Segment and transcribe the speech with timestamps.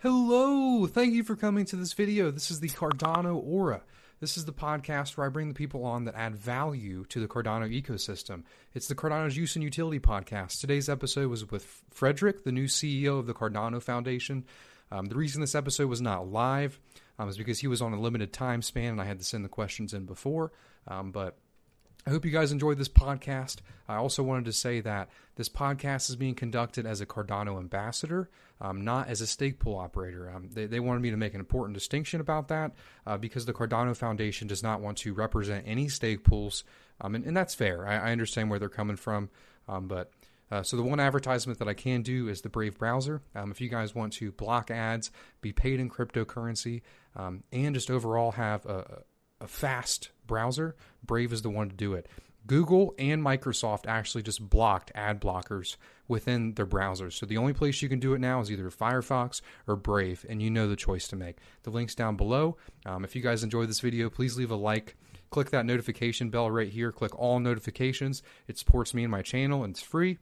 [0.00, 0.86] Hello!
[0.86, 2.30] Thank you for coming to this video.
[2.30, 3.82] This is the Cardano Aura.
[4.20, 7.26] This is the podcast where I bring the people on that add value to the
[7.26, 8.44] Cardano ecosystem.
[8.74, 10.60] It's the Cardano's Use and Utility podcast.
[10.60, 14.44] Today's episode was with Frederik, the new CEO of the Cardano Foundation.
[14.92, 16.78] Um, the reason this episode was not live
[17.18, 19.44] um, is because he was on a limited time span and I had to send
[19.44, 20.52] the questions in before.
[20.86, 21.36] Um, but
[22.08, 23.56] I hope you guys enjoyed this podcast.
[23.86, 28.30] I also wanted to say that this podcast is being conducted as a Cardano ambassador,
[28.62, 30.32] um, not as a stake pool operator.
[30.34, 32.72] Um, they, they, wanted me to make an important distinction about that
[33.06, 36.64] uh, because the Cardano Foundation does not want to represent any stake pools,
[37.02, 37.86] um, and, and, that's fair.
[37.86, 39.28] I, I, understand where they're coming from,
[39.68, 40.10] um, but
[40.50, 43.20] uh, so the one advertisement that I can do is the Brave browser.
[43.34, 45.10] Um, if you guys want to block ads,
[45.42, 46.80] be paid in cryptocurrency,
[47.16, 49.02] um, and just overall have a,
[49.42, 52.06] a fast browser, Brave is the one to do it.
[52.46, 55.76] Google and Microsoft actually just blocked ad blockers
[56.08, 57.12] within their browsers.
[57.12, 60.40] So the only place you can do it now is either Firefox or Brave, and
[60.40, 61.38] you know the choice to make.
[61.64, 62.56] The link's down below.
[62.86, 64.96] Um, if you guys enjoyed this video, please leave a like.
[65.30, 66.90] Click that notification bell right here.
[66.90, 68.22] Click all notifications.
[68.46, 70.16] It supports me and my channel, and it's free.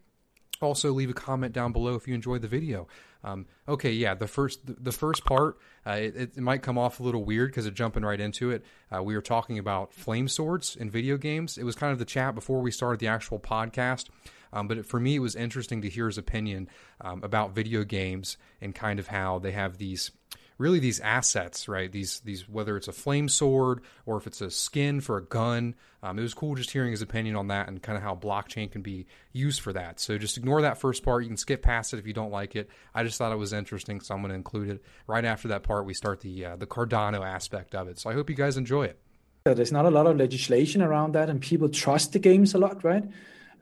[0.61, 2.89] Also, leave a comment down below if you enjoyed the video.
[3.27, 7.03] Um, okay, yeah, the first the first part uh, it, it, might come off a
[7.03, 8.65] little weird because of jumping right into it.
[8.95, 11.59] Uh, we were talking about flame swords in video games.
[11.59, 14.07] It was kind of the chat before we started the actual podcast.
[14.53, 16.69] Um, but it, for me, it was interesting to hear his opinion
[17.01, 20.13] um, about video games and kind of how they have these
[20.59, 21.91] really these assets, right?
[21.91, 25.75] These these whether it's a flame sword or if it's a skin for a gun.
[26.03, 28.71] Um, it was cool just hearing his opinion on that and kind of how blockchain
[28.71, 29.99] can be used for that.
[29.99, 31.25] So just ignore that first part.
[31.25, 32.71] You can skip past it if you don't like it.
[32.95, 35.63] I just thought it was interesting, so I'm going to include it right after that
[35.63, 35.85] part.
[35.85, 37.99] We start the uh, the Cardano aspect of it.
[37.99, 39.01] So I hope you guys enjoy it.
[39.45, 42.83] There's not a lot of legislation around that, and people trust the games a lot,
[42.83, 43.05] right?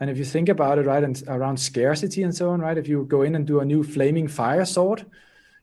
[0.00, 2.88] And if you think about it, right, and around scarcity and so on, right, if
[2.88, 5.04] you go in and do a new flaming fire sword,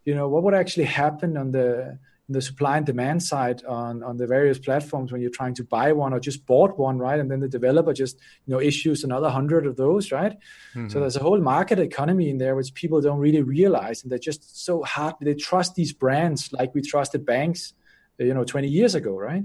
[0.06, 1.98] you know what would actually happen on the
[2.30, 5.92] the supply and demand side on on the various platforms when you're trying to buy
[5.92, 9.30] one or just bought one right and then the developer just you know issues another
[9.30, 10.38] hundred of those right
[10.74, 10.88] mm-hmm.
[10.88, 14.20] so there's a whole market economy in there which people don't really realize and they're
[14.20, 17.74] just so hard they trust these brands like we trusted banks
[18.18, 19.44] you know 20 years ago right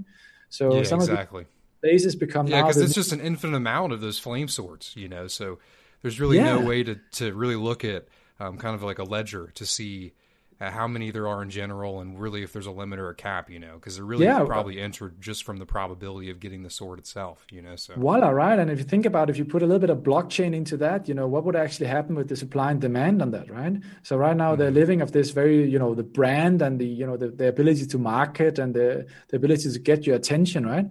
[0.49, 1.41] so yeah, some exactly.
[1.41, 1.47] of
[1.81, 5.07] the places become yeah because it's just an infinite amount of those flame swords you
[5.07, 5.59] know so
[6.01, 6.55] there's really yeah.
[6.55, 8.07] no way to to really look at
[8.39, 10.13] um, kind of like a ledger to see
[10.59, 13.49] how many there are in general, and really if there's a limit or a cap,
[13.49, 16.69] you know, because they're really yeah, probably entered just from the probability of getting the
[16.69, 17.75] sword itself, you know.
[17.75, 18.57] So voila, right?
[18.57, 20.75] And if you think about, it, if you put a little bit of blockchain into
[20.77, 23.73] that, you know, what would actually happen with the supply and demand on that, right?
[24.01, 24.61] So right now mm-hmm.
[24.61, 27.49] they're living of this very, you know, the brand and the, you know, the, the
[27.49, 30.87] ability to market and the the ability to get your attention, right?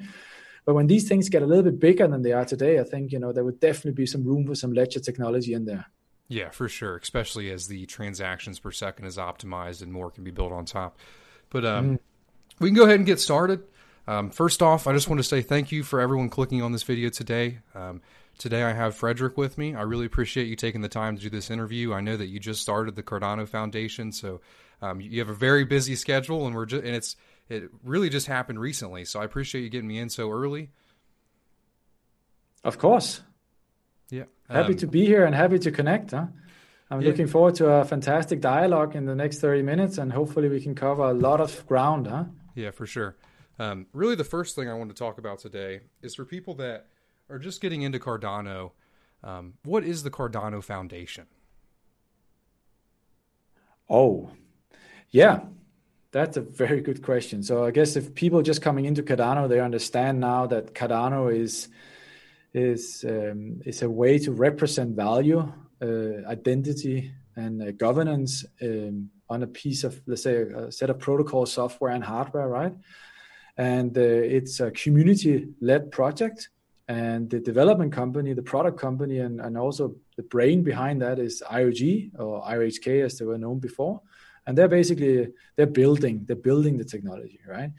[0.65, 3.13] But when these things get a little bit bigger than they are today, I think
[3.13, 5.87] you know there would definitely be some room for some ledger technology in there.
[6.29, 6.97] Yeah, for sure.
[6.97, 10.99] Especially as the transactions per second is optimized and more can be built on top.
[11.51, 11.99] But um, mm.
[12.59, 13.63] we can go ahead and get started.
[14.09, 16.83] Um, first off, I just want to say thank you for everyone clicking on this
[16.83, 17.59] video today.
[17.75, 18.03] Um,
[18.39, 19.75] today I have Frederik with me.
[19.75, 21.93] I really appreciate you taking the time to do this interview.
[21.93, 24.41] I know that you just started the Cardano Foundation, so
[24.83, 27.17] um, you have a very busy schedule, and we're just and it's
[27.49, 29.05] it really just happened recently.
[29.05, 30.71] So I appreciate you getting me in so early.
[32.63, 33.23] Of course.
[34.49, 36.13] Happy um, to be here and happy to connect.
[36.13, 36.27] Huh?
[36.91, 37.09] I'm yeah.
[37.09, 40.75] looking forward to a fantastic dialogue in the next 30 minutes, and hopefully we can
[40.75, 42.07] cover a lot of ground.
[42.07, 42.25] Huh?
[42.55, 43.17] Yeah, for sure.
[43.59, 46.87] Um, really, the first thing I want to talk about today is for people that
[47.29, 48.73] are just getting into Cardano.
[49.25, 51.27] Um, what is the Cardano Foundation?
[53.89, 54.31] Oh,
[55.11, 55.41] yeah,
[56.13, 57.43] that's a very good question.
[57.43, 61.69] So I guess if people just coming into Cardano, they understand now that Cardano is
[62.57, 65.41] is um, is a way to represent value,
[65.83, 70.99] uh, identity, and uh, governance um, on a piece of let's say a, set of
[70.99, 72.75] protocol software and hardware, right?
[73.59, 76.49] And uh, it's a community-led project,
[76.89, 81.43] and the development company, the product company, and, and also the brain behind that is
[81.51, 84.01] IOG or IOHK as they were known before.
[84.47, 87.71] And they're basically they're building they're building the technology, right?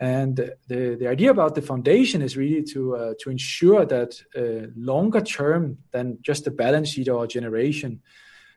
[0.00, 0.36] And
[0.68, 5.20] the, the idea about the foundation is really to, uh, to ensure that uh, longer
[5.20, 8.00] term than just the balance sheet or generation,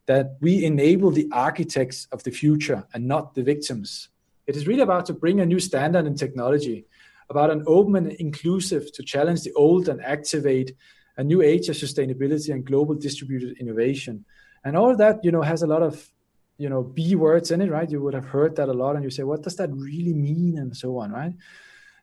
[0.08, 4.10] that we enable the architects of the future and not the victims.
[4.48, 6.86] It is really about to bring a new standard in technology,
[7.30, 10.74] about an open and inclusive to challenge the old and activate
[11.18, 14.24] a new age of sustainability and global distributed innovation.
[14.64, 16.10] And all that, you know, has a lot of
[16.58, 17.90] you know b words in it right?
[17.90, 20.58] You would have heard that a lot and you say what does that really mean?
[20.58, 21.34] And so on right?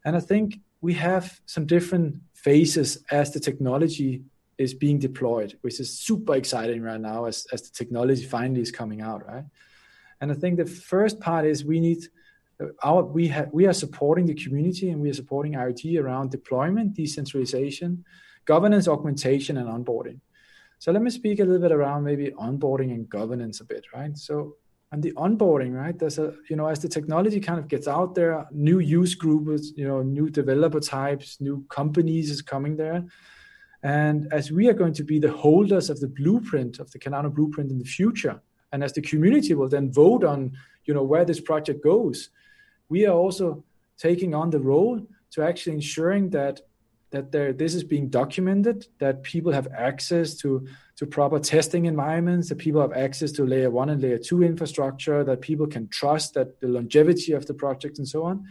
[0.04, 4.22] And i think we have some different phases as the technology
[4.58, 8.70] is being deployed which is super exciting right now as, as the technology finally is
[8.70, 9.44] coming out right?
[10.20, 12.08] And I think the first part is we need
[12.60, 16.30] uh, our we have we are supporting the community and we are supporting IOG around
[16.30, 18.04] deployment, decentralization,
[18.44, 20.20] governance, augmentation, and onboarding.
[20.84, 24.14] So let me speak a little bit around maybe onboarding and governance a bit, right?
[24.18, 24.56] So
[24.92, 25.98] and the onboarding, right?
[25.98, 29.72] There's a you know as the technology kind of gets out there, new use groups,
[29.76, 33.02] you know, new developer types, new companies is coming there.
[33.82, 37.34] And as we are going to be the holders of the blueprint of the Cardano
[37.34, 40.52] blueprint in the future, and as the community will then vote on,
[40.84, 42.28] you know, where this project goes,
[42.90, 43.64] we are also
[43.96, 45.00] taking on the role
[45.30, 46.60] to actually ensuring that
[47.14, 50.66] that there, this is being documented, that people have access to,
[50.96, 55.24] to proper testing environments, that people have access to layer one and layer two infrastructure,
[55.24, 58.44] that people can trust that the longevity of the project and so on.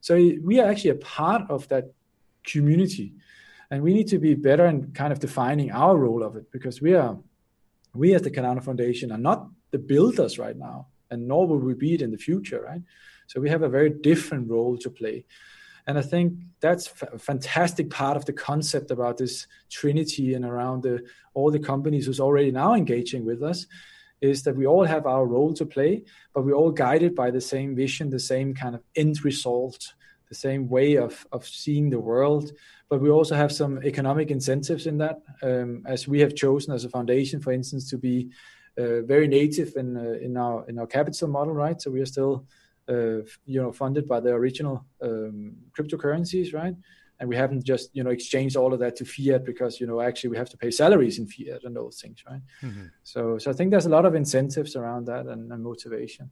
[0.00, 1.92] So we are actually a part of that
[2.44, 3.14] community
[3.70, 6.80] and we need to be better in kind of defining our role of it because
[6.80, 7.18] we are
[7.94, 11.74] we as the Cardano Foundation are not the builders right now, and nor will we
[11.74, 12.82] be it in the future, right?
[13.26, 15.24] So we have a very different role to play.
[15.86, 20.82] And I think that's a fantastic part of the concept about this trinity and around
[20.82, 21.04] the,
[21.34, 23.66] all the companies who's already now engaging with us
[24.20, 26.02] is that we all have our role to play,
[26.34, 29.94] but we're all guided by the same vision, the same kind of end result,
[30.28, 32.52] the same way of, of seeing the world
[32.90, 36.84] but we also have some economic incentives in that, um, as we have chosen as
[36.84, 38.30] a foundation, for instance, to be
[38.76, 41.80] uh, very native in uh, in our in our capital model, right?
[41.80, 42.46] So we are still,
[42.88, 46.74] uh, you know, funded by the original um, cryptocurrencies, right?
[47.18, 50.00] And we haven't just you know exchanged all of that to fiat because you know
[50.00, 52.40] actually we have to pay salaries in fiat and those things, right?
[52.62, 52.86] Mm-hmm.
[53.02, 56.30] So so I think there's a lot of incentives around that and, and motivation,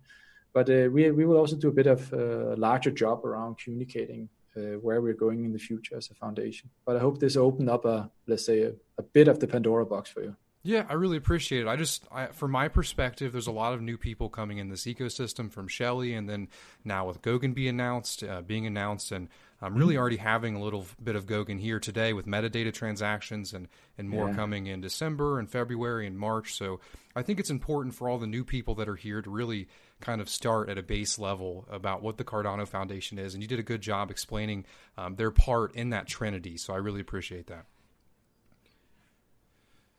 [0.52, 3.58] but uh, we we will also do a bit of a uh, larger job around
[3.58, 6.70] communicating uh, where we're going in the future as a foundation.
[6.86, 9.84] But I hope this opened up a let's say a, a bit of the Pandora
[9.84, 10.34] box for you.
[10.62, 11.68] Yeah, I really appreciate it.
[11.68, 14.84] I just, I, from my perspective, there's a lot of new people coming in this
[14.84, 16.48] ecosystem from Shelley, and then
[16.84, 19.28] now with Goguen being announced, uh, being announced, and
[19.62, 20.00] I'm really mm-hmm.
[20.00, 24.28] already having a little bit of Goguen here today with metadata transactions, and and more
[24.28, 24.34] yeah.
[24.34, 26.54] coming in December and February and March.
[26.54, 26.80] So
[27.14, 29.68] I think it's important for all the new people that are here to really
[30.00, 33.34] kind of start at a base level about what the Cardano Foundation is.
[33.34, 34.64] And you did a good job explaining
[34.96, 36.56] um, their part in that trinity.
[36.56, 37.66] So I really appreciate that.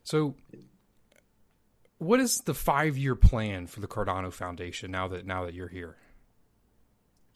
[0.10, 0.34] So,
[2.00, 5.98] what is the five-year plan for the Cardano Foundation now that now that you're here?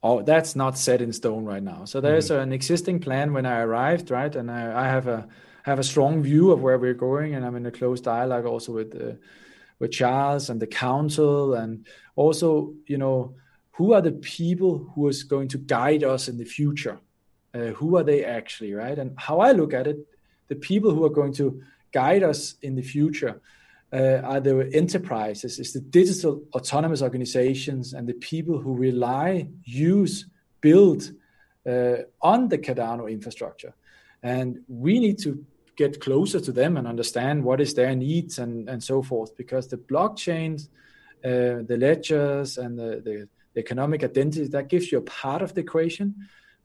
[0.01, 1.85] Oh, that's not set in stone right now.
[1.85, 2.41] So there's mm-hmm.
[2.41, 4.35] an existing plan when I arrived, right?
[4.35, 5.27] And I, I, have a
[5.61, 8.71] have a strong view of where we're going, and I'm in a close dialogue also
[8.71, 9.17] with uh,
[9.77, 11.85] with Charles and the council, and
[12.15, 13.35] also, you know,
[13.73, 16.97] who are the people who is going to guide us in the future?
[17.53, 18.97] Uh, who are they actually, right?
[18.97, 19.97] And how I look at it,
[20.47, 21.61] the people who are going to
[21.93, 23.41] guide us in the future
[23.93, 30.25] uh, are the enterprises, is the digital autonomous organizations and the people who rely, use,
[30.61, 31.11] build
[31.69, 33.75] uh, on the Cardano infrastructure.
[34.23, 35.45] And we need to
[35.75, 39.67] get closer to them and understand what is their needs and, and so forth because
[39.67, 40.69] the blockchains
[41.25, 45.53] uh, the ledgers and the, the, the, economic identity that gives you a part of
[45.53, 46.15] the equation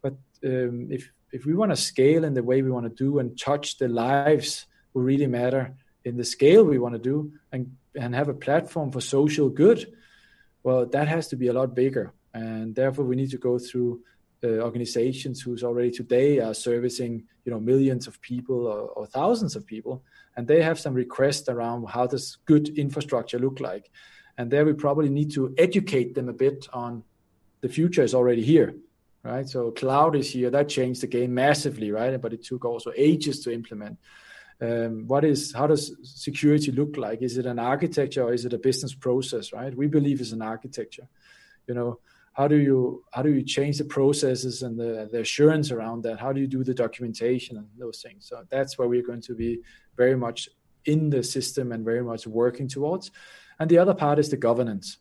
[0.03, 0.15] but
[0.45, 3.39] um, if if we want to scale in the way we want to do and
[3.39, 4.67] touch the lives
[4.99, 5.75] really matter
[6.05, 9.93] in the scale we want to do and and have a platform for social good
[10.63, 12.13] well that has to be a lot bigger.
[12.35, 14.03] And therefore we need to go through
[14.45, 19.57] uh, organizations who's already today are servicing you know millions of people or, or, thousands
[19.57, 20.05] of people.
[20.37, 23.91] And they have some requests around how does good infrastructure look like.
[24.37, 27.03] And there we probably need to educate them a bit on
[27.61, 28.75] the future is already here
[29.25, 29.49] right?
[29.49, 30.51] So cloud is here.
[30.51, 32.21] That changed the game massively right?
[32.21, 33.99] But it took also ages to implement
[34.61, 37.23] um, what is how does security look like?
[37.23, 39.75] Is it an architecture or is it a business process right?
[39.75, 41.09] We believe it's an architecture.
[41.67, 42.01] You know
[42.33, 46.19] how do you how do you change the processes and the, the assurance around that?
[46.19, 48.27] How do you do the documentation and those things?
[48.29, 49.61] So that's where we're going to be
[49.97, 50.49] very much
[50.85, 53.11] in the system and very much working towards.
[53.59, 54.99] And the other part is the governance.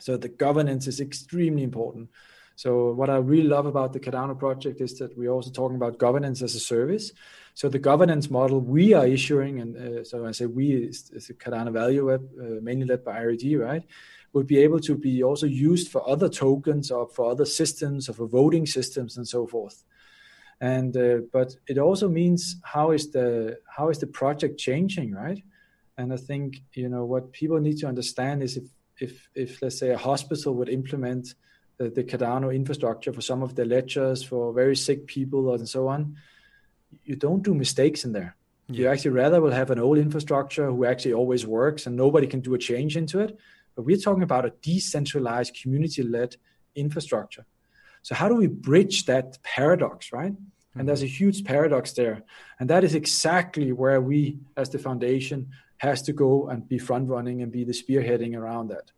[0.00, 2.10] So the governance is extremely important.
[2.56, 5.98] So what i really love about the cardano project is that we're also talking about
[5.98, 7.12] governance as a service
[7.54, 11.26] so the governance model we are issuing and uh, so i say we is, is
[11.26, 13.84] the cardano value web uh, mainly led by IOG, right
[14.32, 18.14] would be able to be also used for other tokens or for other systems or
[18.14, 19.84] for voting systems and so forth.
[20.60, 25.42] And uh, but it also means how is the how is the project changing, right?
[25.98, 28.64] And I think you know what people need to understand is if
[28.98, 31.34] if if let's say a hospital would implement
[31.78, 35.88] the, the Cardano infrastructure for some of the ledgers for very sick people and so
[35.88, 36.16] on,
[37.04, 38.36] you don't do mistakes in there.
[38.68, 38.80] Yeah.
[38.80, 42.40] You actually rather will have an old infrastructure who actually always works and nobody can
[42.40, 43.38] do a change into it
[43.74, 46.36] but we're talking about a decentralized, community-led
[46.74, 47.46] infrastructure.
[48.02, 50.32] So how do we bridge that paradox, right?
[50.32, 50.80] Mm-hmm.
[50.80, 52.22] And there's a huge paradox there,
[52.58, 57.08] and that is exactly where we, as the foundation, has to go and be front
[57.08, 58.90] running and be the spearheading around that.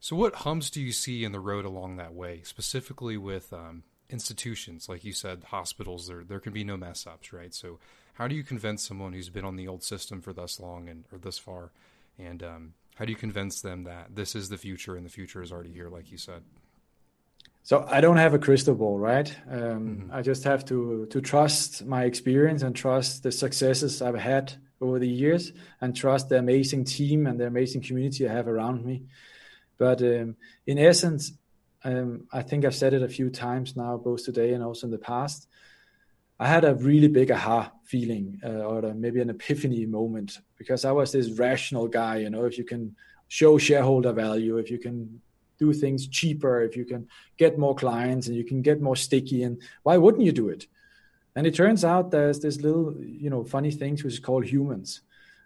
[0.00, 3.82] So, what humps do you see in the road along that way, specifically with um,
[4.10, 6.08] institutions, like you said, hospitals?
[6.08, 7.54] There, there can be no mess ups, right?
[7.54, 7.78] So,
[8.14, 11.04] how do you convince someone who's been on the old system for thus long and
[11.12, 11.70] or this far,
[12.18, 15.40] and um, how do you convince them that this is the future and the future
[15.40, 16.42] is already here, like you said?
[17.62, 19.30] So I don't have a crystal ball, right?
[19.48, 20.12] Um, mm-hmm.
[20.12, 24.98] I just have to to trust my experience and trust the successes I've had over
[24.98, 29.02] the years, and trust the amazing team and the amazing community I have around me.
[29.76, 30.36] But um,
[30.66, 31.32] in essence,
[31.84, 34.90] um, I think I've said it a few times now, both today and also in
[34.90, 35.48] the past.
[36.40, 40.92] I had a really big aha feeling, uh, or maybe an epiphany moment, because I
[40.92, 42.18] was this rational guy.
[42.18, 42.94] You know, if you can
[43.28, 45.20] show shareholder value, if you can
[45.58, 49.42] do things cheaper, if you can get more clients and you can get more sticky,
[49.42, 50.66] and why wouldn't you do it?
[51.34, 55.02] And it turns out there's this little, you know, funny things which is called humans,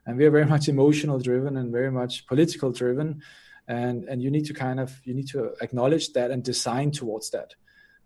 [0.07, 3.23] and we are very much emotional driven and very much political driven
[3.69, 7.31] and and you need to kind of you need to acknowledge that and design towards
[7.31, 7.55] that.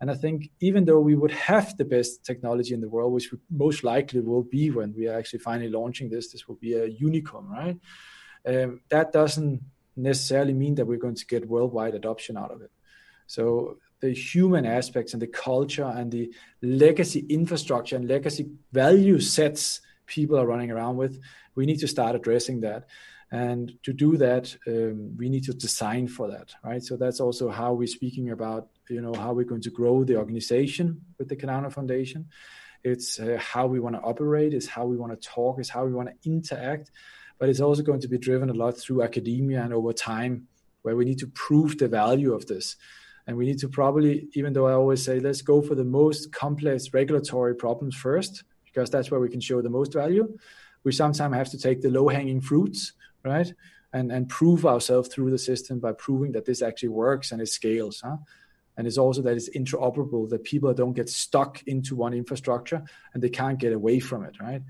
[0.01, 3.31] And i think even though we would have the best technology in the world which
[3.51, 6.87] most likely will be when we are actually finally launching this this will be a
[6.87, 7.79] unicorn right?
[8.47, 9.63] Um, that doesn't
[9.97, 12.71] necessarily mean that we're going to get worldwide adoption out of it.
[13.27, 16.33] So the human aspects and the culture and the
[16.63, 21.21] legacy infrastructure and legacy value sets people are running around with
[21.55, 22.87] we need to start addressing that
[23.33, 26.83] and to do that um, we need to design for that right?
[26.83, 30.17] So that's also how we're speaking about you know how we're going to grow the
[30.17, 32.29] organization with the Cardano Foundation.
[32.85, 35.85] It's uh, how we want to operate is how we want to talk is how
[35.85, 36.91] we want to interact.
[37.39, 40.47] But it's also going to be driven a lot through academia and over time
[40.83, 42.77] where we need to prove the value of this.
[43.27, 46.33] And we need to probably even though i always say let's go for the most
[46.33, 50.39] complex regulatory problems first because that's where we can show the most value
[50.85, 52.93] we sometimes have to take the low hanging fruits
[53.27, 53.53] right?
[53.93, 57.49] And and prove ourselves through the system by proving that this actually works and it
[57.49, 58.17] scales, huh?
[58.77, 62.83] And it's also that it's interoperable, that people don't get stuck into one infrastructure
[63.15, 64.63] and they can't get away from it, right?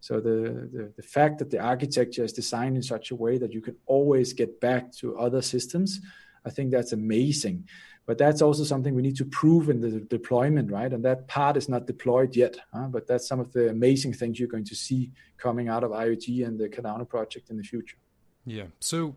[0.00, 3.52] So the, the, the fact that the architecture is designed in such a way that
[3.52, 6.00] you can always get back to other systems,
[6.44, 7.68] I think that's amazing.
[8.04, 10.92] But that's also something we need to prove in the deployment, right?
[10.92, 12.56] And that part is not deployed yet.
[12.74, 12.88] Huh?
[12.88, 16.44] But that's some of the amazing things you're going to see coming out of IOG
[16.44, 17.98] and the Cardano project in the future.
[18.44, 18.66] Yeah.
[18.80, 19.16] So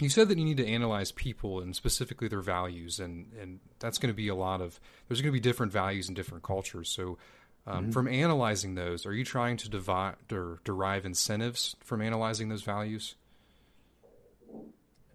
[0.00, 3.98] you said that you need to analyze people and specifically their values, and and that's
[3.98, 6.88] going to be a lot of there's going to be different values in different cultures.
[6.88, 7.18] So.
[7.68, 7.90] Um, mm-hmm.
[7.90, 13.16] From analyzing those, are you trying to divide or derive incentives from analyzing those values?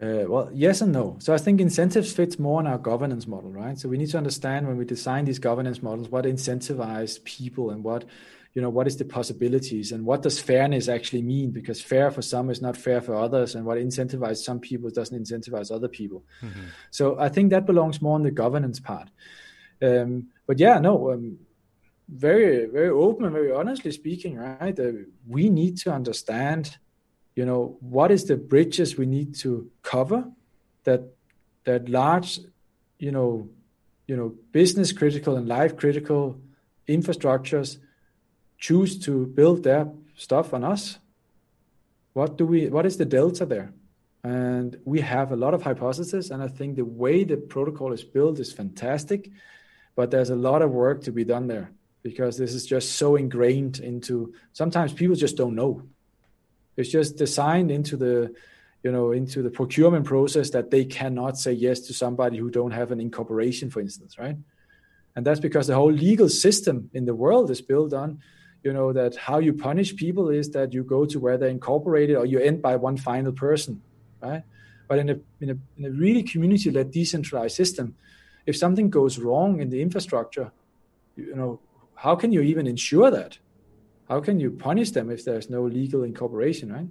[0.02, 1.16] Uh, well, yes and no.
[1.20, 3.78] So I think incentives fits more in our governance model, right?
[3.78, 7.84] So we need to understand when we design these governance models what incentivize people and
[7.84, 8.06] what
[8.54, 11.52] you know what is the possibilities and what does fairness actually mean?
[11.52, 15.18] Because fair for some is not fair for others and what incentivizes some people doesn't
[15.18, 16.24] incentivize other people.
[16.42, 16.68] Mm-hmm.
[16.90, 19.10] so i think that belongs more on the governance part.
[19.82, 21.38] Um, but yeah no um,
[22.10, 24.78] very very open and very honestly speaking right?
[24.78, 24.92] Uh,
[25.28, 26.78] we need to understand
[27.36, 30.26] you know what is the bridges we need to cover
[30.84, 31.04] that
[31.64, 32.40] that large
[33.00, 33.50] you know
[34.08, 36.40] you know business critical and life critical
[36.88, 37.78] infrastructures
[38.62, 40.98] choose to build their stuff on us
[42.14, 43.74] what do we what is the delta there?
[44.24, 48.04] And we have a lot of hypotheses and i think the way the protocol is
[48.04, 49.30] built is fantastic
[49.96, 51.72] but there's a lot of work to be done there
[52.04, 55.84] because this is just so ingrained into sometimes people just don't know.
[56.78, 58.34] It's just designed into the
[58.84, 62.72] you know into the procurement process that they cannot say yes to somebody who don't
[62.72, 64.38] have an incorporation for instance right?
[65.16, 68.20] And that's because the whole legal system in the world is built on
[68.64, 72.16] you know that how you punish people is that you go to where they're incorporated
[72.16, 73.82] or you end by one final person
[74.22, 74.44] right?
[74.88, 77.96] But in a in a, in a really community-led decentralized system
[78.46, 80.52] if something goes wrong in the infrastructure
[81.16, 81.60] you know
[81.96, 83.38] how can you even ensure that?
[84.10, 86.88] How can you punish them if there's no legal incorporation right?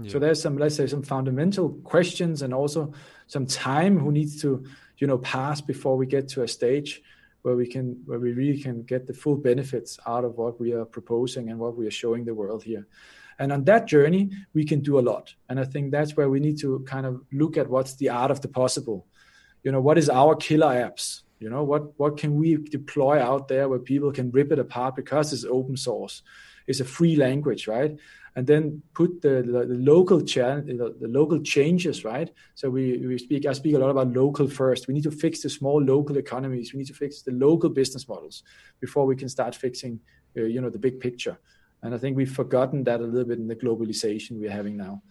[0.00, 0.10] Yeah.
[0.10, 2.92] so there's some let's say some fundamental questions and also
[3.26, 4.64] some time who needs to
[4.98, 7.02] you know pass before we get to a stage
[7.42, 10.72] where we can where we really can get the full benefits out of what we
[10.72, 12.86] are proposing and what we are showing the world here.
[13.38, 15.34] And on that journey we can do a lot.
[15.48, 18.30] And i think that's where we need to kind of look at what's the art
[18.30, 19.06] of the possible.
[19.64, 21.22] You know what is our killer apps?
[21.40, 24.96] You know what what can we deploy out there where people can rip it apart
[24.96, 26.22] because it's open source?
[26.66, 27.98] It's a free language right
[28.34, 33.18] and then put the, the, local cha- the, the, local changes right so we, we
[33.18, 36.16] speak i speak a lot about local first we need to fix the small local
[36.16, 38.42] economies we need to fix the local business models
[38.80, 40.00] before we can start fixing
[40.36, 41.38] uh, you know the big picture
[41.82, 45.02] and i think we've forgotten that a little bit in the globalization we're having now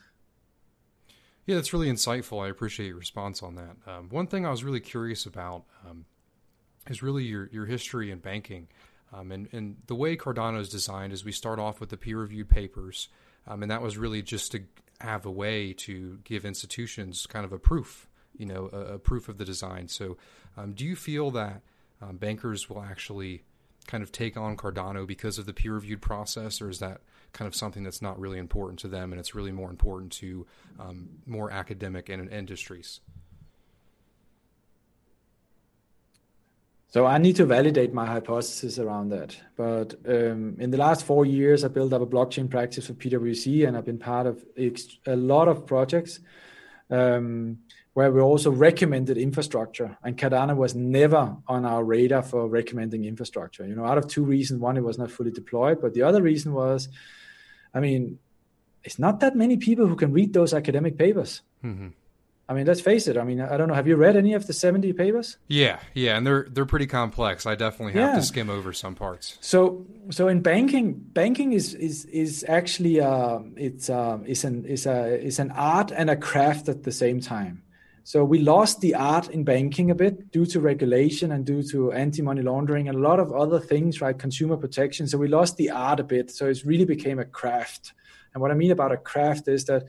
[1.47, 2.45] yeah, that's really insightful.
[2.45, 3.75] I appreciate your response on that.
[3.87, 6.05] Um, one thing I was really curious about um,
[6.87, 8.67] is really your, your history in banking.
[9.13, 12.17] Um, and, and the way Cardano is designed is we start off with the peer
[12.17, 13.09] reviewed papers,
[13.47, 14.63] um, and that was really just to
[14.99, 19.27] have a way to give institutions kind of a proof, you know, a, a proof
[19.27, 19.87] of the design.
[19.87, 20.17] So,
[20.55, 21.61] um, do you feel that
[22.01, 23.43] um, bankers will actually
[23.87, 27.01] kind of take on Cardano because of the peer reviewed process, or is that
[27.33, 30.45] kind of something that's not really important to them and it's really more important to
[30.79, 32.99] um, more academic and industries?
[36.91, 39.37] So I need to validate my hypothesis around that.
[39.55, 43.65] But um, in the last four years, I built up a blockchain practice for PwC,
[43.65, 46.19] and I've been part of a lot of projects
[46.89, 47.59] um,
[47.93, 49.97] where we also recommended infrastructure.
[50.03, 53.65] And Cardano was never on our radar for recommending infrastructure.
[53.65, 56.21] You know, out of two reasons: one, it was not fully deployed, but the other
[56.21, 56.89] reason was,
[57.73, 58.19] I mean,
[58.83, 61.41] it's not that many people who can read those academic papers.
[61.63, 61.87] Mm-hmm.
[62.51, 63.15] I mean, let's face it.
[63.15, 63.73] I mean, I don't know.
[63.73, 65.37] Have you read any of the seventy papers?
[65.47, 67.45] Yeah, yeah, and they're they're pretty complex.
[67.45, 68.15] I definitely have yeah.
[68.15, 69.37] to skim over some parts.
[69.39, 74.85] So, so in banking, banking is is is actually uh, it's uh, is an is
[74.85, 77.63] a is an art and a craft at the same time.
[78.03, 81.93] So we lost the art in banking a bit due to regulation and due to
[81.93, 84.17] anti-money laundering and a lot of other things, right?
[84.17, 85.07] Consumer protection.
[85.07, 86.31] So we lost the art a bit.
[86.31, 87.93] So it really became a craft.
[88.33, 89.83] And what I mean about a craft is that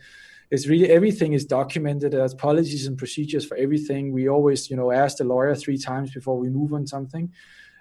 [0.52, 4.12] it's really everything is documented as policies and procedures for everything.
[4.12, 7.32] We always, you know, ask the lawyer three times before we move on something.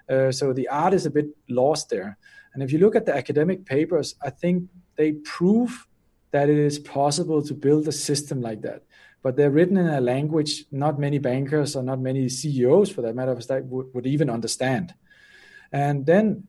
[0.08, 2.16] Uh, so the art is a bit lost there.
[2.54, 5.86] And if you look at the academic papers, I think they prove
[6.30, 8.84] that it is possible to build a system like that.
[9.22, 13.14] But they're written in a language not many bankers or not many CEOs, for that
[13.14, 14.94] matter would, would even understand.
[15.72, 16.48] And then,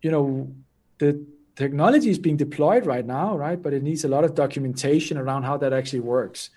[0.00, 0.50] you know,
[0.96, 1.26] the
[1.58, 3.60] technology is being deployed right now, right?
[3.60, 6.50] But it needs a lot of documentation around how that actually works.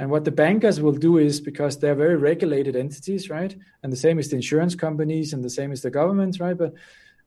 [0.00, 3.56] And what the bankers will do is because they're very regulated entities, right?
[3.82, 6.58] And the same is the insurance companies and the same is the government, right?
[6.58, 6.74] But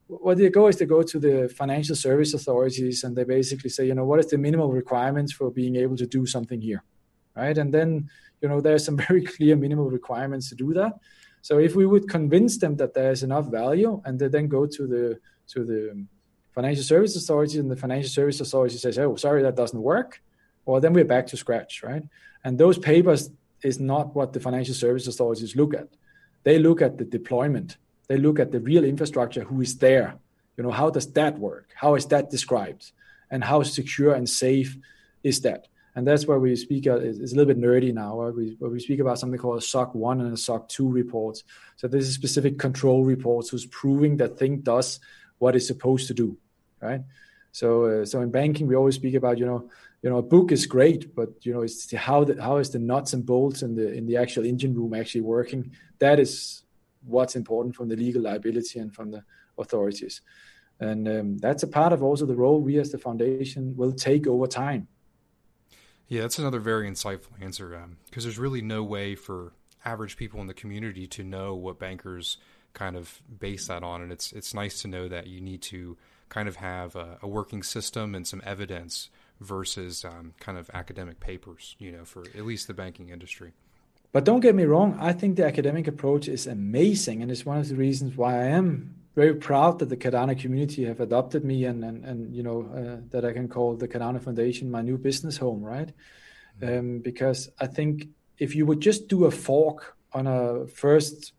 [0.07, 3.87] what they go is they go to the financial service authorities and they basically say,
[3.87, 6.83] you know, what is the minimal requirements for being able to do something here,
[7.33, 7.57] right?
[7.57, 8.09] And then,
[8.41, 10.99] you know, there's some very clear minimal requirements to do that.
[11.41, 14.85] So if we would convince them that there's enough value, and they then go to
[14.85, 15.19] the
[15.53, 16.05] to the
[16.53, 20.21] financial service authority and the financial service authority says, oh, sorry, that doesn't work,
[20.65, 22.03] well, then we're back to scratch, right?
[22.43, 23.29] And those papers
[23.63, 25.87] is not what the financial service authorities look at.
[26.43, 27.77] They look at the deployment.
[28.07, 30.15] They look at the real infrastructure, who is there.
[30.57, 31.69] You know, how does that work?
[31.75, 32.91] How is that described?
[33.29, 34.77] And how secure and safe
[35.23, 35.67] is that?
[35.95, 38.71] And that's where we speak, uh, it's a little bit nerdy now, where we, where
[38.71, 41.43] we speak about something called a SOC 1 and a SOC 2 reports.
[41.75, 44.99] So this is specific control reports who's proving that thing does
[45.41, 46.37] what it's supposed to do,
[46.79, 47.01] right?
[47.51, 49.69] So, uh, so in banking, we always speak about you know,
[50.03, 52.79] you know, a book is great, but you know, it's how the, how is the
[52.79, 55.71] nuts and bolts in the in the actual engine room actually working?
[55.99, 56.63] That is
[57.05, 59.23] what's important from the legal liability and from the
[59.57, 60.21] authorities,
[60.79, 64.27] and um, that's a part of also the role we as the foundation will take
[64.27, 64.87] over time.
[66.07, 67.67] Yeah, that's another very insightful answer
[68.05, 69.53] because um, there's really no way for
[69.85, 72.37] average people in the community to know what bankers
[72.73, 74.01] kind of base that on.
[74.01, 75.97] And it's it's nice to know that you need to
[76.29, 81.19] kind of have a, a working system and some evidence versus um, kind of academic
[81.19, 83.53] papers, you know, for at least the banking industry.
[84.11, 87.57] But don't get me wrong, I think the academic approach is amazing, and it's one
[87.57, 91.65] of the reasons why I am very proud that the Cardano community have adopted me,
[91.65, 94.97] and and, and you know uh, that I can call the Cardano Foundation my new
[94.97, 95.91] business home, right?
[96.61, 96.79] Mm-hmm.
[96.79, 101.33] Um, because I think if you would just do a fork on a first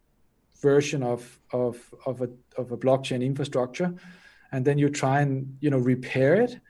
[0.62, 3.94] version of of of a of a blockchain infrastructure,
[4.52, 6.60] and then you try and you know repair it,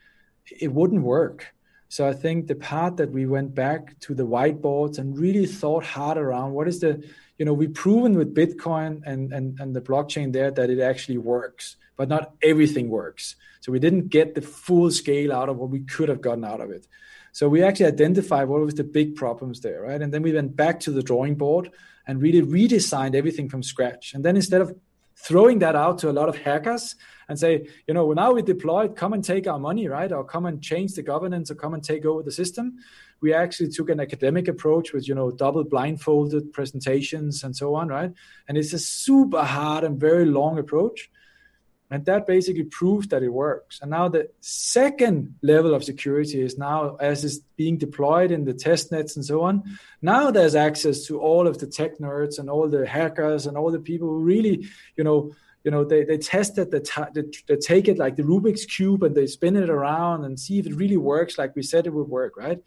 [0.60, 1.54] it wouldn't work.
[1.88, 5.84] So I think the part that we went back to the whiteboards and really thought
[5.84, 7.04] hard around what is the
[7.38, 11.18] you know we've proven with Bitcoin and and and the blockchain there that it actually
[11.18, 13.36] works, but not everything works.
[13.60, 16.60] So we didn't get the full scale out of what we could have gotten out
[16.60, 16.86] of it.
[17.32, 20.02] So we actually identified what was the big problems there, right?
[20.02, 21.70] And then we went back to the drawing board
[22.06, 24.14] and really redesigned everything from scratch.
[24.14, 24.74] And then instead of
[25.16, 26.96] throwing that out to a lot of hackers
[27.28, 30.10] and say, you know, now we deployed, come and take our money, right?
[30.10, 32.78] Or come and change the governance or come and take over the system.
[33.20, 37.88] We actually took an academic approach with, you know, double blindfolded presentations and so on,
[37.88, 38.10] right?
[38.48, 41.08] And it's a super hard and very long approach.
[41.92, 43.78] And that basically proves that it works.
[43.82, 48.54] And now the second level of security is now, as is being deployed in the
[48.54, 49.62] test nets and so on,
[50.00, 53.70] now there's access to all of the tech nerds and all the hackers and all
[53.70, 55.32] the people who really, you know,
[55.64, 56.80] you know, they, they test it, they,
[57.14, 60.58] they, they take it like the Rubik's Cube and they spin it around and see
[60.58, 62.60] if it really works like we said it would work, right?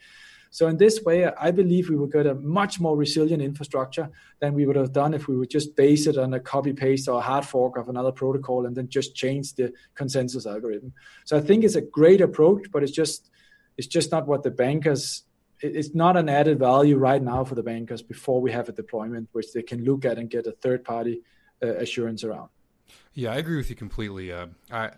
[0.55, 4.53] So in this way, I believe we would get a much more resilient infrastructure than
[4.53, 7.17] we would have done if we would just base it on a copy paste or
[7.19, 10.93] a hard fork of another protocol and then just change the consensus algorithm.
[11.25, 13.29] So I think it's a great approach, but it's just
[13.75, 15.23] it's just not what the bankers.
[15.59, 19.27] It's not an added value right now for the bankers before we have a deployment
[19.33, 21.21] which they can look at and get a third party
[21.61, 22.47] uh, assurance around.
[23.13, 24.31] Yeah, I agree with you completely.
[24.31, 24.91] Uh, I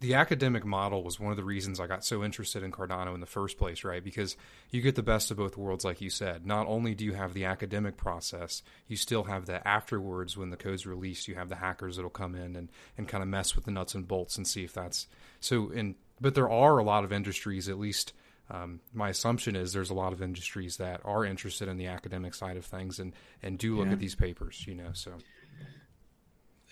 [0.00, 3.20] the academic model was one of the reasons I got so interested in Cardano in
[3.20, 4.02] the first place, right?
[4.02, 4.36] Because
[4.70, 6.46] you get the best of both worlds, like you said.
[6.46, 10.56] Not only do you have the academic process, you still have the afterwards when the
[10.56, 13.64] code's released, you have the hackers that'll come in and, and kind of mess with
[13.64, 15.08] the nuts and bolts and see if that's
[15.40, 15.70] so.
[15.70, 18.12] In but there are a lot of industries, at least
[18.50, 22.34] um, my assumption is there's a lot of industries that are interested in the academic
[22.34, 23.92] side of things and and do look yeah.
[23.92, 24.90] at these papers, you know.
[24.92, 25.12] So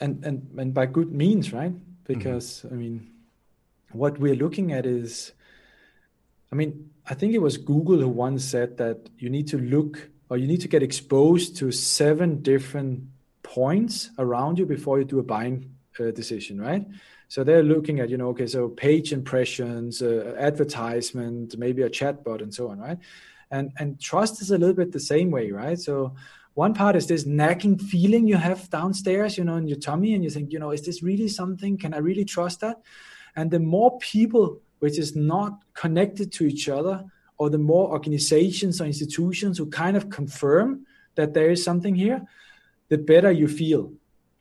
[0.00, 1.72] and and and by good means, right?
[2.04, 2.74] Because mm-hmm.
[2.74, 3.12] I mean
[3.96, 5.32] what we're looking at is,
[6.52, 10.11] I mean, I think it was Google who once said that you need to look
[10.28, 13.04] or you need to get exposed to seven different
[13.42, 16.87] points around you before you do a buying uh, decision, right?
[17.28, 22.42] So they're looking at, you know, okay, so page impressions, uh, advertisement, maybe a chatbot,
[22.42, 22.98] and so on, right?
[23.50, 25.78] And and trust is a little bit the same way, right?
[25.78, 26.14] So
[26.54, 30.24] one part is this nagging feeling you have downstairs, you know, in your tummy, and
[30.24, 31.78] you think, you know, is this really something?
[31.78, 32.80] Can I really trust that?
[33.37, 37.05] And the more people which is not connected to each other,
[37.38, 42.22] or the more organizations or institutions who kind of confirm that there is something here,
[42.88, 43.92] the better you feel,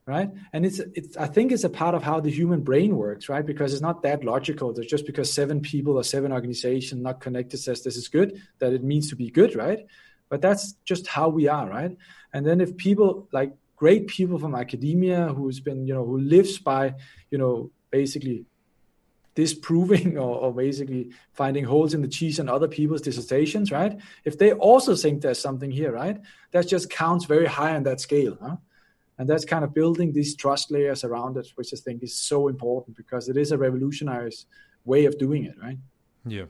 [0.06, 0.30] right?
[0.54, 3.46] And it's, it's I think it's a part of how the human brain works, right?
[3.46, 7.58] Because it's not that logical that just because seven people or seven organizations not connected
[7.58, 9.86] says this is good, that it means to be good, right?
[10.30, 11.96] But that's just how we are, right?
[12.34, 16.60] And then if people like great people from academia who's been, you know, who lives
[16.60, 16.96] by,
[17.30, 18.46] you know, basically
[19.36, 23.98] disproving or, or, basically finding holes in the cheese on other people's dissertations, right?
[24.24, 26.19] If they also think there's something here, right,
[26.52, 28.38] that just counts very high on that scale.
[28.41, 28.56] Huh?
[29.17, 32.48] And that's kind of building these trust layers around it, which I think is so
[32.48, 34.32] important because it is a revolutionary
[34.84, 35.78] way of doing it, right?
[36.26, 36.45] Yeah.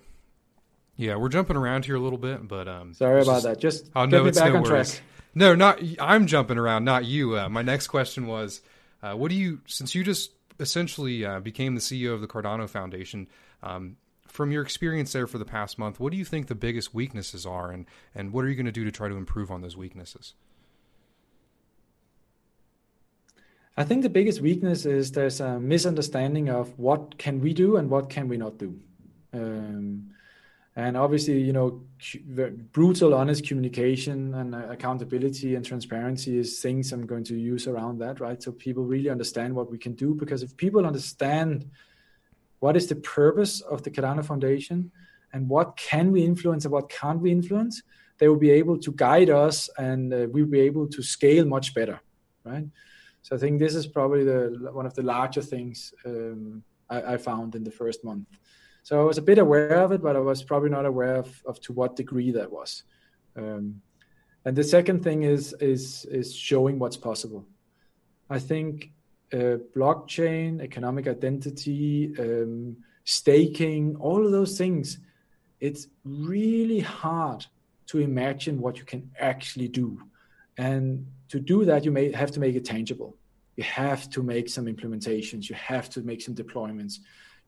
[0.97, 3.59] Yeah, we're jumping around here a little bit, but um, sorry about just, that.
[3.59, 4.95] Just oh, no, it's back no on worries.
[4.95, 5.03] track.
[5.35, 7.37] No, not I'm jumping around, not you.
[7.37, 8.61] Uh, my next question was,
[9.03, 12.69] uh, what do you since you just essentially uh, became the CEO of the Cardano
[12.69, 13.27] Foundation.
[13.63, 16.93] Um, from your experience there for the past month, what do you think the biggest
[16.93, 19.61] weaknesses are, and, and what are you going to do to try to improve on
[19.61, 20.33] those weaknesses?
[23.77, 27.89] I think the biggest weakness is there's a misunderstanding of what can we do and
[27.89, 28.79] what can we not do.
[29.33, 30.14] Um,
[30.75, 31.81] and obviously you know
[32.71, 37.97] brutal honest communication and uh, accountability and transparency is things i'm going to use around
[37.99, 38.43] that right?
[38.43, 41.69] So people really understand what we can do because if people understand
[42.59, 44.91] what is the purpose of the cardano foundation
[45.33, 47.81] and what can we influence and what can't we influence
[48.17, 51.73] they will be able to guide us and uh, we'll be able to scale much
[51.73, 51.99] better
[52.43, 52.65] right?
[53.21, 57.17] So i think this is probably the one of the larger things um, I, I
[57.17, 58.27] found in the first month
[58.85, 61.41] so I was a bit aware of it, but I was probably not aware of,
[61.47, 62.83] of to what degree that was.
[63.35, 63.81] Um,
[64.45, 67.47] and the second thing is is is showing what's possible.
[68.29, 68.91] I think
[69.33, 74.99] uh, blockchain, economic identity, um, staking, all of those things,
[75.59, 77.43] it's really hard
[77.87, 79.99] to imagine what you can actually do.
[80.59, 83.17] And to do that, you may have to make it tangible.
[83.55, 85.49] You have to make some implementations.
[85.49, 86.99] You have to make some deployments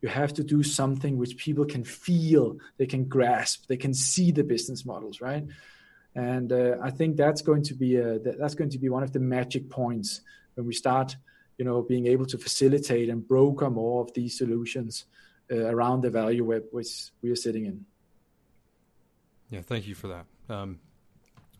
[0.01, 4.31] you have to do something which people can feel they can grasp they can see
[4.31, 5.45] the business models right?
[6.15, 9.11] And uh, i think that's going to be a, that's going to be one of
[9.11, 10.21] the magic points
[10.55, 11.15] when we start
[11.57, 15.05] you know being able to facilitate and broker more of these solutions
[15.51, 17.85] uh, around the value web which we are sitting in.
[19.49, 20.25] Yeah thank you for that.
[20.49, 20.79] Um,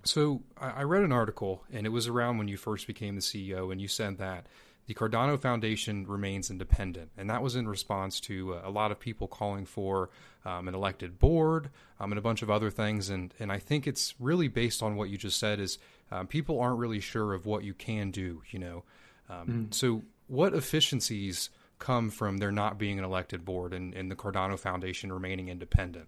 [0.03, 3.71] so I read an article, and it was around when you first became the CEO,
[3.71, 4.47] and you said that
[4.87, 7.11] the Cardano Foundation remains independent.
[7.17, 10.09] And that was in response to uh, a lot of people calling for
[10.45, 11.69] um, an elected board
[11.99, 13.09] um, and a bunch of other things.
[13.09, 15.77] And, and I think it's really based on what you just said is
[16.09, 18.83] um, people aren't really sure of what you can do, you know.
[19.29, 19.73] Mm.
[19.73, 24.57] So what efficiencies come from there not being an elected board and, and the Cardano
[24.57, 26.07] Foundation remaining independent?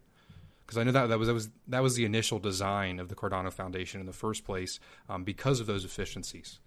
[0.66, 3.16] Because I know that, that was that was that was the initial design of the
[3.16, 6.60] Cardano Foundation in the first place um, because of those efficiencies.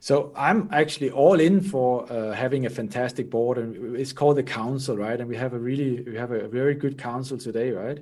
[0.00, 4.42] So I'm actually all in for uh, having a fantastic board, and it's called the
[4.42, 5.18] council, right?
[5.18, 7.98] And we have a really we have a very good council today, right?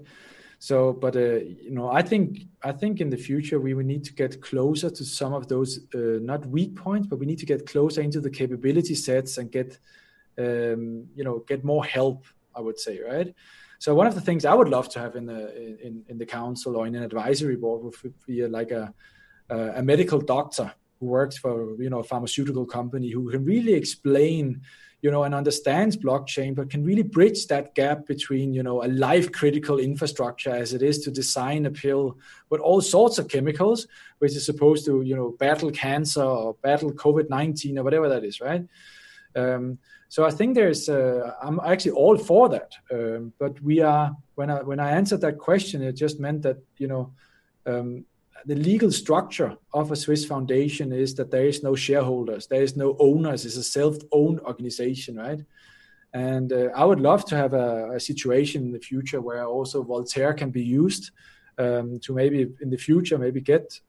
[0.59, 4.05] So, but uh, you know, I think I think in the future we will need
[4.05, 7.47] to get closer to some of those uh, not weak points, but we need to
[7.47, 9.79] get closer into the capability sets and get
[10.38, 12.27] um, you know get more help.
[12.57, 13.35] I would say, right?
[13.79, 16.27] So one of the things I would love to have in the in, in the
[16.27, 18.94] council or in an advisory board would be like a
[19.51, 24.61] a medical doctor who works for you know a pharmaceutical company who can really explain
[25.03, 28.89] you know and understands blockchain but can really bridge that gap between you know a
[28.89, 32.17] life critical infrastructure as it is to design a pill
[32.51, 33.87] with all sorts of chemicals
[34.19, 38.41] which is supposed to you know battle cancer or battle covid-19 or whatever that is
[38.41, 38.67] right
[39.37, 39.79] um,
[40.09, 42.73] so I think there's, uh, I'm actually all for that.
[42.93, 46.59] Um, but we are, when I when I answered that question, it just meant that
[46.79, 47.13] you know,
[47.67, 48.05] um,
[48.47, 52.77] the legal structure of a Swiss foundation is that there is no shareholders, there is
[52.77, 53.47] no owners.
[53.47, 55.40] It's a self-owned organization, right?
[56.12, 59.83] And uh, I would love to have a, a, situation in the future where also
[59.83, 61.11] Voltaire can be used
[61.59, 63.81] um, to maybe in the future maybe get,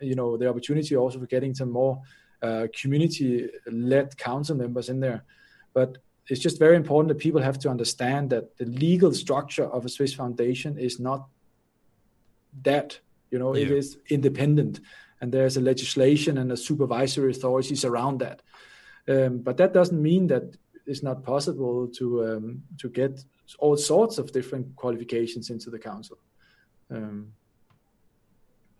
[0.00, 2.00] you know, the opportunity also for getting some more
[2.42, 5.24] uh, community-led council members in there.
[5.72, 9.84] But it's just very important that people have to understand that the legal structure of
[9.84, 11.26] a Swiss foundation is not
[12.62, 13.64] that you know, yeah.
[13.64, 14.80] it is independent,
[15.20, 18.42] and there's a legislation and a supervisory authorities around that.
[19.08, 20.56] Um, but that doesn't mean that
[20.86, 23.24] it's not possible to um, to get
[23.58, 26.18] all sorts of different qualifications into the council.
[26.90, 27.32] Um,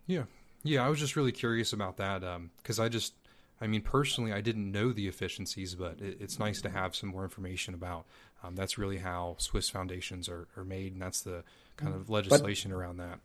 [0.07, 0.25] yeah,
[0.63, 0.85] yeah.
[0.85, 2.21] I was just really curious about that
[2.57, 3.15] because um, I just,
[3.61, 7.11] I mean, personally, I didn't know the efficiencies, but it, it's nice to have some
[7.11, 8.07] more information about.
[8.43, 11.45] Um, that's really how Swiss foundations are, are made, and that's the
[11.77, 13.21] kind of legislation but, around that.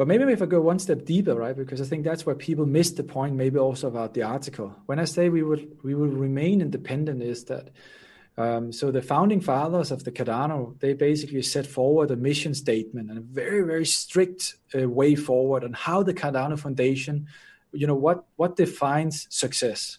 [0.00, 1.54] But maybe if I go one step deeper, right?
[1.54, 4.74] Because I think that's where people miss the point, maybe also about the article.
[4.86, 7.68] When I say we would we will remain independent, is that
[8.38, 13.10] um, so the founding fathers of the Cardano they basically set forward a mission statement
[13.10, 17.26] and a very very strict uh, way forward on how the Cardano Foundation,
[17.72, 19.98] you know, what what defines success.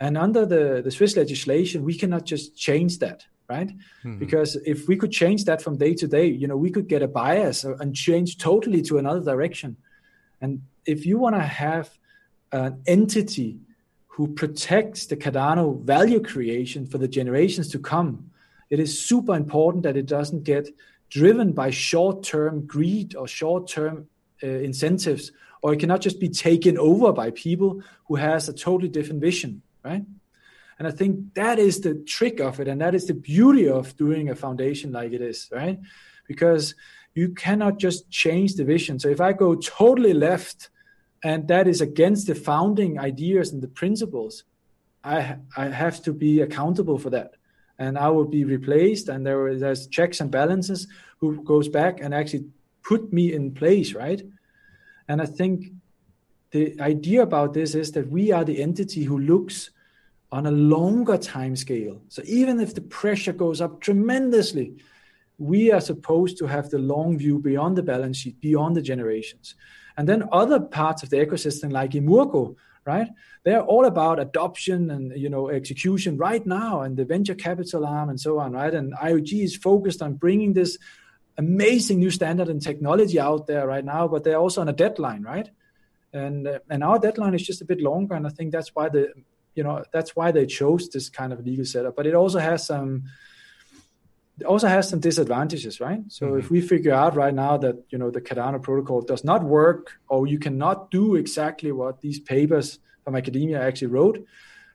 [0.00, 3.68] And under the the Swiss legislation, we cannot just change that right?
[3.68, 4.18] Mm-hmm.
[4.18, 7.02] Because if we could change that from day to day, you know, we could get
[7.02, 9.76] a bias and change totally to another direction.
[10.40, 11.90] And if you want to have
[12.52, 13.58] an entity
[14.06, 18.30] who protects the Cardano value creation for the generations to come,
[18.70, 20.68] it is super important that it doesn't get
[21.08, 24.08] driven by short-term greed or short-term
[24.42, 25.32] uh, incentives,
[25.62, 29.62] or it cannot just be taken over by people who has a totally different vision,
[29.82, 30.04] right?
[30.78, 32.68] And I think that is the trick of it.
[32.68, 35.78] And that is the beauty of doing a foundation like it is, right?
[36.26, 36.74] Because
[37.14, 38.98] you cannot just change the vision.
[38.98, 40.70] So if I go totally left
[41.24, 44.44] and that is against the founding ideas and the principles,
[45.02, 47.34] I, I have to be accountable for that.
[47.78, 49.08] And I will be replaced.
[49.08, 50.86] And there there's checks and balances
[51.18, 52.44] who goes back and actually
[52.84, 54.22] put me in place, right?
[55.08, 55.72] And I think
[56.52, 59.70] the idea about this is that we are the entity who looks
[60.30, 62.00] on a longer time scale.
[62.08, 64.76] So even if the pressure goes up tremendously,
[65.38, 69.54] we are supposed to have the long view beyond the balance sheet, beyond the generations.
[69.96, 73.08] And then other parts of the ecosystem, like Emurgo, right?
[73.44, 78.08] They're all about adoption and you know execution right now, and the venture capital arm
[78.08, 78.74] and so on, right?
[78.74, 80.78] And IOG is focused on bringing this
[81.36, 85.22] amazing new standard and technology out there right now, but they're also on a deadline,
[85.22, 85.48] right?
[86.12, 89.12] And and our deadline is just a bit longer, and I think that's why the
[89.58, 91.94] you know that's why they chose this kind of legal setup.
[91.96, 92.90] But it also has some
[94.40, 96.02] it also has some disadvantages right?
[96.08, 96.38] So mm-hmm.
[96.40, 99.84] if we figure out right now that you know the cardano protocol does not work
[100.08, 104.18] or you cannot do exactly what these papers from academia actually wrote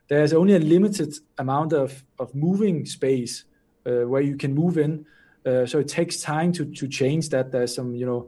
[0.08, 3.44] there's only a limited amount of of moving space
[3.86, 5.06] uh, where you can move in.
[5.46, 7.52] Uh, so it takes time to to change that.
[7.52, 8.20] There's some you know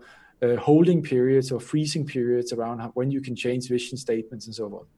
[0.42, 4.54] uh, holding periods or freezing periods around how, when you can change vision statements and
[4.54, 4.88] so forth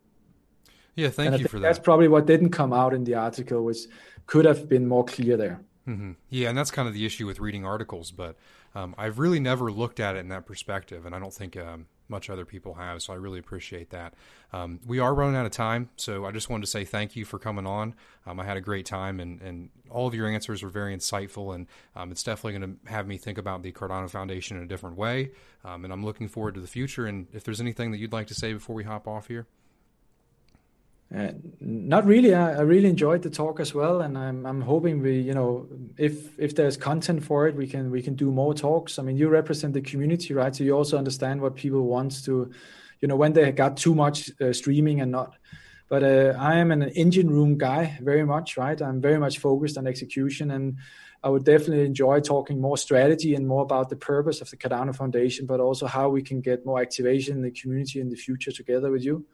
[0.98, 1.62] yeah, thank you for that.
[1.62, 3.78] That's probably what didn't come out in the article, which
[4.26, 5.60] could have been more clear there.
[5.86, 6.12] Mm-hmm.
[6.28, 8.10] Yeah, and that's kind of the issue with reading articles.
[8.10, 8.36] But
[8.74, 11.86] um, I've really never looked at it in that perspective, and I don't think um,
[12.08, 13.00] much other people have.
[13.00, 14.14] So I really appreciate that.
[14.52, 17.24] Um, we are running out of time, so I just wanted to say thank you
[17.24, 17.94] for coming on.
[18.26, 21.54] Um, I had a great time, and, and all of your answers were very insightful,
[21.54, 24.66] and um, it's definitely going to have me think about the Cardano Foundation in a
[24.66, 25.30] different way.
[25.64, 27.06] Um, and I'm looking forward to the future.
[27.06, 29.46] And if there's anything that you'd like to say before we hop off here.
[31.14, 32.34] Uh, not really.
[32.34, 35.66] I, I, really enjoyed the talk as well, and I'm I'm hoping we, you know,
[35.96, 38.98] if if there's content for it, we can we can do more talks.
[38.98, 40.54] I mean, you represent the community, right?
[40.54, 42.50] So you also understand what people want to,
[43.00, 45.34] you know, when they got too much uh, streaming and not.
[45.88, 48.78] But uh, I am an engine room guy, very much, right?
[48.78, 50.76] I'm very much focused on execution, and
[51.24, 54.94] I would definitely enjoy talking more strategy and more about the purpose of the Cardano
[54.94, 58.52] Foundation, but also how we can get more activation in the community in the future
[58.52, 59.24] together with you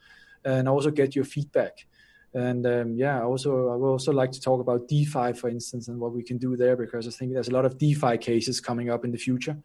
[0.45, 1.87] and also get your feedback.
[2.35, 6.01] And um, yeah, also I would also like to talk about DeFi, for instance, and
[6.01, 8.91] what we can do there because I think there's a lot of DeFi cases coming
[8.91, 9.57] up in the future.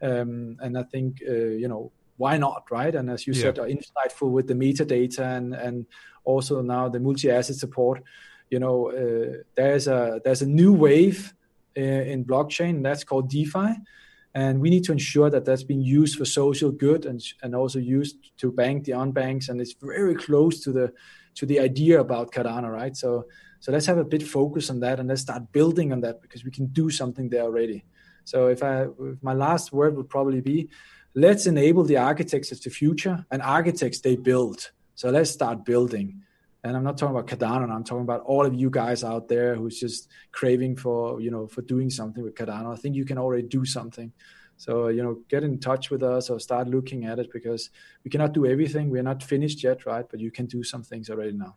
[0.00, 2.94] Um, and I think uh, you know why not, right?
[2.94, 3.42] And as you yeah.
[3.42, 5.86] said, are insightful with the metadata and and
[6.24, 8.02] also now the multi-asset support.
[8.50, 11.34] You know, uh, there's a there's a new wave
[11.76, 13.74] uh, in blockchain that's called DeFi,
[14.34, 17.78] and we need to ensure that that's being used for social good and and also
[17.78, 20.92] used to bank the unbanks and it's very close to the
[21.34, 22.96] to the idea about Cardano, right?
[22.96, 23.26] So
[23.60, 26.44] so let's have a bit focus on that and let's start building on that because
[26.44, 27.84] we can do something there already.
[28.24, 30.68] So if I if my last word would probably be
[31.14, 34.72] let's enable the architects of the future and architects they build.
[34.96, 36.22] So let's start building
[36.64, 37.70] and I'm not talking about Cardano.
[37.70, 41.46] I'm talking about all of you guys out there who's just craving for you know
[41.46, 42.72] for doing something with Cardano.
[42.72, 44.12] I think you can already do something.
[44.56, 47.70] So you know, get in touch with us or start looking at it because
[48.02, 48.88] we cannot do everything.
[48.88, 50.06] We're not finished yet, right?
[50.10, 51.56] But you can do some things already now.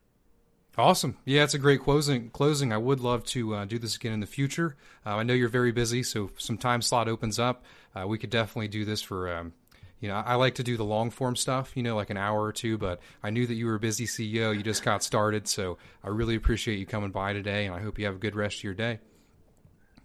[0.77, 1.17] Awesome.
[1.25, 2.29] Yeah, it's a great closing.
[2.29, 2.71] Closing.
[2.71, 4.75] I would love to uh, do this again in the future.
[5.05, 7.63] Uh, I know you're very busy, so some time slot opens up,
[7.95, 9.53] uh, we could definitely do this for um,
[9.99, 12.43] you know, I like to do the long form stuff, you know, like an hour
[12.43, 14.55] or two, but I knew that you were a busy CEO.
[14.55, 15.47] You just got started.
[15.47, 18.35] So I really appreciate you coming by today, and I hope you have a good
[18.35, 18.99] rest of your day.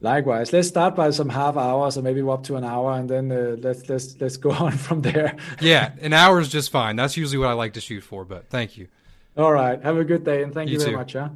[0.01, 3.31] Likewise, let's start by some half hours, or maybe up to an hour, and then
[3.31, 5.37] uh, let's let's let's go on from there.
[5.61, 6.97] yeah, an hour is just fine.
[6.97, 8.25] That's usually what I like to shoot for.
[8.25, 8.89] But thank you.
[9.37, 10.97] All right, have a good day, and thank you, you very too.
[10.97, 11.13] much.
[11.13, 11.29] Huh?